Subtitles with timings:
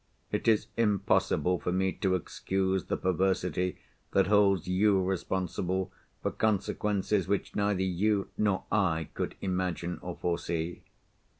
[0.31, 3.77] It is impossible for me to excuse the perversity
[4.13, 5.91] that holds you responsible
[6.23, 10.81] for consequences which neither you nor I could imagine or foresee.